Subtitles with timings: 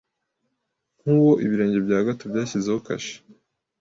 [1.01, 3.15] Nkuwo ibirenge bya Cato byashyizeho kashe